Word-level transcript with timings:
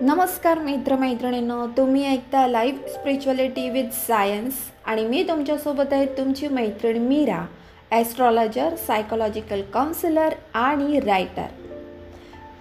नमस्कार 0.00 0.58
मित्रमैत्रिणींनो 0.58 1.66
तुम्ही 1.66 2.06
ऐकता 2.06 2.46
लाईफ 2.46 2.74
स्पिरिच्युअलिटी 2.88 3.70
विथ 3.70 3.90
सायन्स 3.92 4.54
आणि 4.86 5.06
मी 5.06 5.22
तुमच्यासोबत 5.22 5.92
आहे 5.92 6.06
तुमची 6.06 6.48
मैत्रीण 6.48 6.98
मीरा 6.98 7.46
ॲस्ट्रॉलॉजर 7.90 8.74
सायकोलॉजिकल 8.76 9.62
काउन्सिलर 9.62 10.34
आणि 10.54 11.00
रायटर 11.00 11.46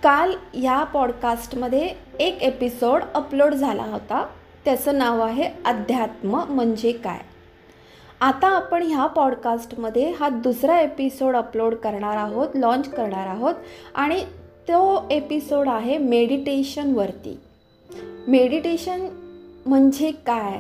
काल 0.03 0.33
ह्या 0.53 0.83
पॉडकास्टमध्ये 0.83 1.89
एक 2.19 2.41
एपिसोड 2.41 3.03
अपलोड 3.15 3.53
झाला 3.53 3.83
होता. 3.83 4.27
त्याचं 4.65 4.97
नाव 4.97 5.21
आहे 5.21 5.49
अध्यात्म 5.65 6.43
म्हणजे 6.49 6.91
काय? 6.91 7.19
आता 8.21 8.47
आपण 8.47 8.83
ह्या 8.83 9.05
पॉडकास्टमध्ये 9.05 10.11
हा 10.11 10.29
दुसरा 10.29 10.79
एपिसोड 10.79 11.35
अपलोड 11.35 11.75
करणार 11.75 12.17
आहोत 12.17 12.47
लॉन्च 12.55 12.89
करणार 12.89 13.27
आहोत 13.27 13.53
आणि 13.95 14.19
तो 14.69 15.07
एपिसोड 15.11 15.67
आहे 15.67 15.97
मेडिटेशनवरती 15.97 17.39
मेडिटेशन 18.27 19.07
म्हणजे 19.65 20.11
काय? 20.11 20.59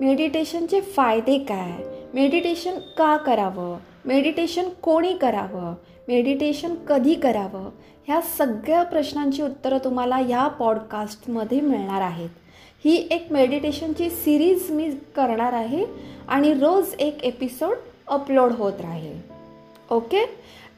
मेडिटेशनचे 0.00 0.80
फायदे 0.80 1.38
काय? 1.38 1.72
मेडिटेशन 2.14 2.78
का 2.78 3.16
करावं? 3.16 3.76
मेडिटेशन 4.04 4.68
कोणी 4.68 5.12
करावं? 5.12 5.74
मेडिटेशन 6.08 6.74
कधी 6.74 7.14
करावं? 7.14 7.70
ह्या 8.06 8.20
सगळ्या 8.38 8.82
प्रश्नांची 8.82 9.42
उत्तरं 9.42 9.78
तुम्हाला 9.78 10.16
ह्या 10.16 10.48
पॉडकास्टमध्ये 10.48 11.60
मिळणार 11.60 12.00
आहेत. 12.00 12.28
ही 12.86 13.08
एक 13.10 13.26
मेडिटेशनची 13.30 14.10
सिरीज 14.10 14.70
मी 14.70 14.90
करणार 14.90 15.52
आहे 15.52 15.84
आणि 16.28 16.54
रोज 16.54 16.94
एक 16.98 17.24
एपिसोड 17.24 17.76
अपलोड 18.06 18.52
होत 18.52 18.72
राहील. 18.80 19.16
ओके 19.90 20.26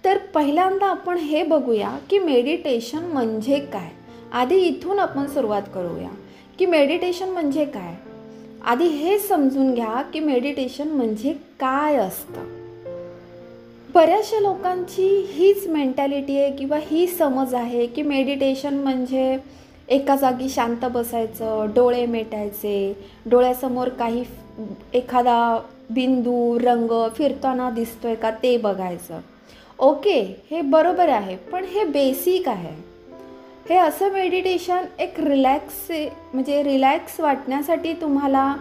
तर 0.05 0.19
पहिल्यांदा 0.19 0.87
आपण 0.87 1.19
हे 1.19 1.42
बघूया 1.42 1.98
की 2.11 2.19
मेडिटेशन 2.19 2.98
म्हणजे 2.98 3.59
काय. 3.59 3.89
आधी 4.33 4.56
इथून 4.56 4.98
आपण 4.98 5.27
सुरुवात 5.27 5.62
करूया. 5.75 6.09
की 6.59 6.67
मेडिटेशन 6.67 7.28
म्हणजे 7.28 7.65
काय? 7.65 7.95
आधी 8.65 8.84
हे 8.84 9.19
समजून 9.19 9.75
घ्या 9.75 10.03
की 10.03 10.20
मेडिटेशन 10.20 10.89
म्हणजे 10.89 11.33
काय 11.33 11.97
असतं. 11.97 12.59
बऱ्याचशा 13.95 14.41
लोकांची 14.41 15.27
हीच 15.33 15.67
मेंटॅलिटी 15.67 16.39
आहे 16.39 16.53
किंवा 16.53 16.78
ही 16.83 17.06
समज 17.06 17.55
आहे 17.55 17.87
की 17.87 18.03
मेडिटेशन 18.03 18.75
म्हणजे 18.75 19.39
एका 19.89 20.17
जागी 20.17 20.48
शांत 20.48 20.84
बसायचं 20.84 21.70
डोळे 21.75 22.05
मेटायचे 22.06 22.92
डोळ्यासमोर 23.27 23.89
काही 23.89 24.25
एखादा 24.94 25.39
बिंदू 25.91 26.58
रंग 26.58 26.92
फिरताना 27.17 27.70
दिसतोय 27.70 28.14
का 28.14 28.31
ते 28.42 28.56
बघायचं. 28.56 29.20
ओके 29.78 30.20
हे 30.50 30.61
बरोबर 30.61 31.09
आहे 31.09 31.36
पण 31.53 31.64
हे 31.64 31.84
बेसिक 31.84 32.48
आहे. 32.48 32.75
हे 33.69 33.77
असं 33.77 34.12
मेडिटेशन 34.12 34.84
एक 34.98 35.20
रिलॅक्स 35.20 35.91
म्हणजे 36.34 36.62
रिलॅक्स 36.62 37.19
वाटण्यासाठी 37.20 37.92
तुम्हाला 37.92 38.53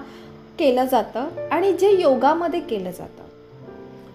केलं 0.59 0.85
जातं 0.85 1.49
आणि 1.51 1.73
जे 1.73 1.91
योगामध्ये 2.01 2.59
केलं 2.59 2.91
जातं. 2.91 3.23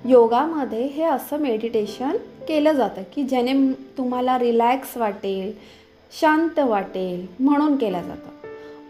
योगामध्ये 0.08 0.86
हे 0.86 1.02
असं 1.04 1.40
मेडिटेशन 1.40 2.16
केलं 2.48 2.72
जातं 2.72 3.02
की 3.14 3.22
ज्याने 3.22 3.52
तुम्हाला 3.98 4.38
रिलॅक्स 4.38 4.96
वाटेल 4.96 5.52
शांत 6.20 6.58
वाटेल 6.58 7.26
म्हणून 7.40 7.76
केलं 7.76 8.02
जातं. 8.02 8.48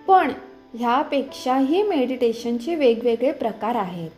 पण 0.09 0.31
ह्यापेक्षाही 0.75 1.83
मेडिटेशनचे 1.83 2.75
वेगवेगळे 2.75 3.33
प्रकार 3.33 3.75
आहेत. 3.75 4.11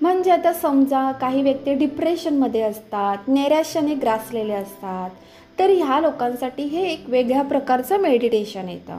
म्हणजे 0.00 0.30
आता 0.30 0.52
समजा 0.52 1.12
काही 1.12 1.42
व्यक्ती 1.42 1.74
डिप्रेशनमध्ये 1.74 2.60
असतात 2.60 3.18
नैराश्याने 3.28 3.94
ग्रासलेले 3.94 4.52
असतात 4.52 5.10
तर 5.58 5.70
ह्या 5.70 6.00
लोकांसाठी 6.00 6.62
हे 6.62 6.92
एक 6.92 7.04
वेगळ्या 7.08 7.42
प्रकारचं 7.42 7.96
मेडिटेशन 7.96 8.68
येतं. 8.68 8.98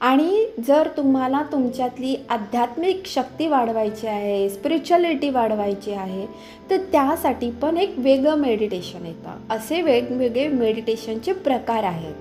आणि 0.00 0.46
जर 0.66 0.88
तुम्हाला 0.96 1.42
तुमच्यातली 1.52 2.16
आध्यात्मिक 2.28 3.02
शक्ती 3.06 3.46
वाढवायची 3.46 4.06
आहे 4.06 4.50
स्पिरिच्युअलिटी 4.50 5.30
वाढवायची 5.30 5.92
आहे 5.92 6.26
तर 6.70 6.76
त्यासाठी 6.92 7.50
पण 7.50 7.76
एक 7.76 7.94
वेगळं 7.96 8.34
मेडिटेशन 8.34 9.06
येतं. 9.06 9.54
असे 9.54 9.82
वेगवेगळे 9.82 10.48
मेडिटेशनचे 10.48 11.32
प्रकार 11.32 11.82
आहेत. 11.82 12.14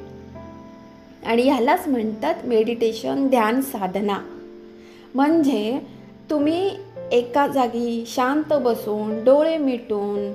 आणि 1.25 1.41
ह्यालाच 1.41 1.87
म्हणतात 1.87 2.35
मेडिटेशन 2.45 3.27
ध्यान 3.27 3.61
साधना. 3.61 4.17
म्हणजे 5.15 5.79
तुम्ही 6.29 6.71
एका 7.11 7.47
जागी 7.47 8.03
शांत 8.07 8.53
बसून 8.53 9.23
डोळे 9.23 9.57
मिटून 9.57 10.33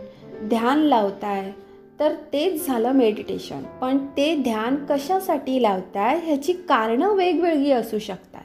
ध्यान 0.49 0.79
लावताय 0.79 1.53
तर 2.01 2.13
तेच 2.33 2.67
झालं 2.67 2.93
मेडिटेशन 2.93 3.63
पण 3.81 3.99
ते 4.17 4.35
ध्यान 4.37 4.77
कशासाठी 4.89 5.63
लावताय 5.63 6.19
ह्याची 6.19 6.53
कारणं 6.53 7.15
वेगवेगळी 7.15 7.71
असू 7.71 7.99
शकतात. 7.99 8.41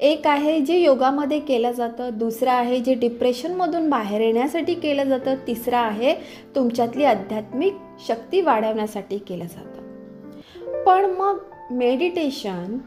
एक 0.00 0.26
आहे 0.26 0.60
जे 0.60 0.78
योगामध्ये 0.78 1.38
केलं 1.40 1.72
जातं 1.72 2.10
दुसरं 2.12 2.50
आहे 2.50 2.80
जे 2.80 2.94
डिप्रेशनमधून 2.94 3.88
बाहेर 3.90 4.20
येण्यासाठी 4.20 4.74
केलं 4.74 5.04
जातं 5.04 5.34
तिसरं 5.46 5.76
आहे 5.76 6.14
तुमच्यातली 6.54 7.04
आध्यात्मिक 7.04 7.74
शक्ती 8.08 8.40
वाढवण्यासाठी 8.40 9.18
केलं 9.18 9.44
जातं. 9.44 10.82
पण 10.84 11.04
मग 11.04 11.38
मेडिटेशन 11.70 12.78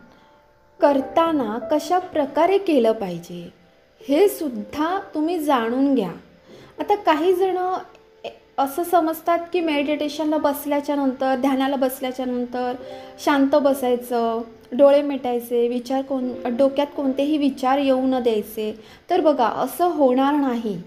करताना 0.79 1.57
कशा 1.71 1.99
प्रकारे 1.99 2.57
केलं 2.57 2.91
पाहिजे 2.91 3.53
हे 4.09 4.27
सुद्धा 4.29 4.99
तुम्ही 5.15 5.39
जाणून 5.39 5.95
घ्या. 5.95 6.11
आता 6.79 6.95
काही 6.95 7.33
जण 7.33 7.57
असं 8.57 8.83
समजतात 8.83 9.39
की 9.53 9.59
मेडिटेशनला 9.59 10.37
बसल्याच्या 10.37 10.95
नंतर 10.95 11.35
ध्यानाला 11.35 11.75
बसल्याच्या 11.75 12.25
नंतर 12.25 12.75
शांत 13.25 13.55
बसायचं 13.55 14.41
डोळे 14.71 15.01
मिटायचे 15.01 15.67
विचार 15.67 16.01
कोण 16.01 16.55
डोक्यात 16.57 16.87
कोणतेही 16.97 17.37
विचार 17.37 17.77
येऊ 17.77 18.01
न 18.01 18.19
द्यायचे. 18.19 18.79
तर 19.09 19.21
बघा 19.21 19.45
असं 19.45 19.85
होणार 19.85 20.33
नाही. 20.33 20.77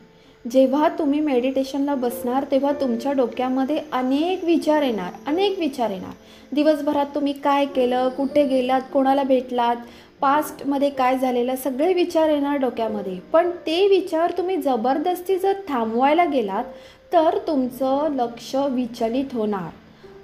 जेव्हा 0.44 0.88
तुम्ही 0.88 1.20
मेडिटेशनला 1.20 1.94
बसणार 1.94 2.44
तेव्हा 2.50 2.70
तुमच्या 2.80 3.12
डोक्यामध्ये 3.12 3.80
अनेक 3.92 4.44
विचार 4.44 4.82
येणार 4.82 5.12
अनेक 5.26 5.58
विचार 5.58 5.90
येणार. 5.90 6.12
दिवसभरात 6.52 7.06
तुम्ही 7.14 7.32
काय 7.32 7.64
केलं 7.66 8.08
कुठे 8.08 8.44
गेलात 8.44 8.80
कोणाला 8.92 9.22
भेटलात 9.22 9.76
पास्टमध्ये 10.20 10.90
काय 10.90 11.18
झालेलं 11.18 11.56
सगळे 11.56 11.92
विचार 11.94 12.28
येणार 12.28 12.56
डोक्यामध्ये. 12.56 13.18
पण 13.32 13.50
ते 13.66 13.86
विचार 13.88 14.32
तुम्ही 14.38 14.56
जबरदस्ती 14.56 15.36
जर 15.38 15.60
थांबवायला 15.68 16.24
गेलात 16.24 16.64
तर 17.12 17.38
तुमचं 17.46 18.14
लक्ष 18.14 18.54
विचलित 18.54 19.34
होणार. 19.34 19.70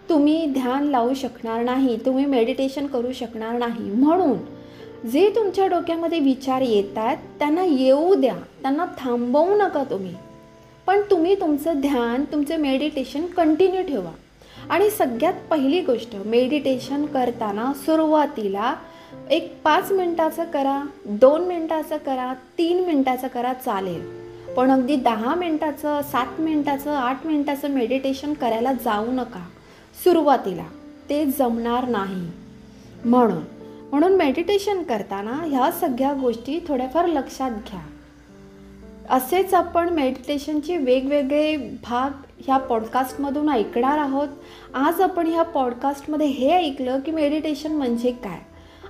तुम्ही 0.09 0.45
ध्यान 0.47 0.85
लावू 0.85 1.15
शकणार 1.15 1.63
नाही 1.63 1.97
तुम्ही 2.07 2.27
मेडिटेशन 2.27 2.87
करू 2.87 3.13
शकणार 3.13 3.59
नाही. 3.59 3.91
म्हणून 3.91 4.37
जे 5.05 5.33
तुमच्या 5.37 5.67
डोक्यामध्ये 5.67 6.19
विचार 6.19 6.61
येत 6.61 6.99
आहेत 6.99 7.17
त्यांना 7.39 7.65
येऊ 7.65 8.15
द्या. 8.15 8.37
त्यांना 8.63 8.87
थांबवू 8.99 9.57
नका 9.57 9.85
तुम्ही. 9.85 10.15
पण 10.87 11.01
तुम्ही 11.11 11.41
तुमचं 11.41 11.81
ध्यान 11.81 12.25
तुमचं 12.25 12.57
मेडिटेशन 12.57 13.27
कंटिन्यू 13.27 13.83
ठेवा. 13.83 14.11
आणि 14.71 14.91
सगळ्यात 14.91 15.33
पहिली 15.51 15.81
गोष्ट 15.81 16.17
मेडिटेशन 16.25 17.07
करताना 17.07 17.73
सुरुवातीला 17.77 18.75
एक 19.31 19.63
पाच 19.65 19.93
मिनटाचं 19.93 20.45
करा 20.45 20.83
दोन 21.05 21.41
मिनटाचं 21.41 21.97
करा 21.97 22.35
तीन 22.59 22.85
मिनटाचं 22.85 23.29
करा 23.29 23.53
चालेल. 23.53 24.27
पण 24.57 24.71
अगदी 24.71 24.97
दहा 24.97 25.35
मिनटाचं 25.35 26.01
सात 26.03 26.41
मिनटाचं 26.41 26.95
आठ 26.95 27.27
मिनटाचं 27.27 27.71
मेडिटेशन 27.71 28.33
करायला 28.33 28.73
जाऊ 28.73 29.07
नका. 29.07 29.47
सुरुवातीला. 30.05 30.65
ते 31.09 31.27
जमणार 31.27 31.89
नाही. 31.89 32.31
म्हणून 33.05 33.56
म्हणून 33.93 34.17
मेडिटेशन 34.17 34.83
करताना 34.83 35.33
ह्या 35.33 35.71
सगळ्या 35.71 36.13
गोष्टी 36.13 36.61
थोड्याफार 36.69 37.07
लक्षात 37.07 37.51
घ्या. 37.51 37.81
असेच 39.11 39.55
आपण 39.55 39.89
मेडिटेशनचे 39.89 40.77
वेगवेगळे 40.77 41.57
भाग 41.57 42.11
ह्या 42.47 42.57
पॉडकास्टमधून 42.57 43.49
ऐकणार 43.49 43.99
आहोत. 43.99 44.29
आज 44.75 45.01
आपण 45.01 45.27
ह्या 45.27 45.43
पॉडकास्टमध्ये 45.43 46.27
हे 46.27 46.51
ऐकलं 46.51 47.01
की 47.01 47.11
मेडिटेशन 47.11 47.73
म्हणजे 47.73 48.11
काय? 48.11 48.39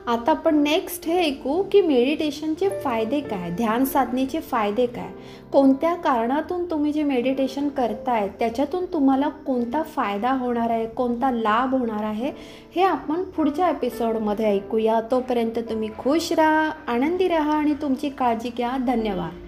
आता 0.09 0.31
आपण 0.31 0.59
नेक्स्ट 0.63 1.07
हे 1.07 1.19
ऐकू 1.21 1.63
की 1.63 1.81
मेडिटेशनचे 1.81 2.69
फायदे 2.85 3.21
काय 3.21 3.51
ध्यान 3.51 3.85
साधनेचे 3.85 4.41
फायदे 4.41 4.87
काय? 4.87 5.09
कोणत्या 5.53 5.95
कारणातून 5.95 6.65
तुम्ही 6.71 6.93
जे 6.93 7.03
मेडिटेशन 7.03 7.69
करताय 7.69 8.29
त्याच्यातून 8.39 8.85
तुम्हाला 8.85 9.29
कोणता 9.29 9.83
फायदा 9.83 10.33
होणार 10.33 10.71
आहे 10.71 10.87
कोणता 10.87 11.31
लाभ 11.31 11.75
होणार 11.75 12.05
आहे 12.05 12.31
हे 12.77 12.83
आपण 12.83 13.23
पुढच्या 13.23 13.71
एपिसोडमध्ये 13.71 14.47
ऐकूया. 14.47 15.01
तोपर्यंत 15.11 15.59
तुम्ही 15.71 15.89
खुश 15.99 16.33
राहा 16.33 16.71
आनंदी 16.89 17.29
राहा 17.29 17.53
आणि 17.53 17.75
तुमची 17.75 18.09
काळजी 18.09 18.51
घ्या. 18.57 18.77
धन्यवाद. 18.87 19.46